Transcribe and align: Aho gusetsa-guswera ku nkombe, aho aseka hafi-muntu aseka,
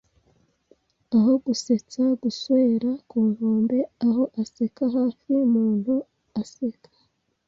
Aho 1.15 1.31
gusetsa-guswera 1.43 2.91
ku 3.09 3.17
nkombe, 3.29 3.79
aho 4.05 4.23
aseka 4.41 4.83
hafi-muntu 4.95 5.93
aseka, 6.41 6.89